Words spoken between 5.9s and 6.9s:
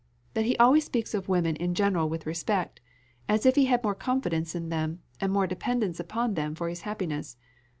upon them for his